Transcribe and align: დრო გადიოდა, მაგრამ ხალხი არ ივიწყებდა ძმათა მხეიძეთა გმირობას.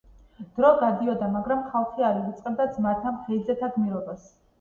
დრო 0.59 0.69
გადიოდა, 0.83 1.27
მაგრამ 1.35 1.61
ხალხი 1.73 2.05
არ 2.07 2.17
ივიწყებდა 2.21 2.67
ძმათა 2.79 3.13
მხეიძეთა 3.19 3.71
გმირობას. 3.77 4.27